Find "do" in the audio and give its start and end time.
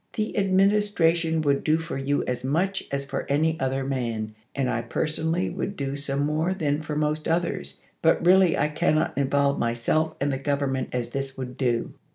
1.63-1.77, 5.77-5.95, 11.55-11.93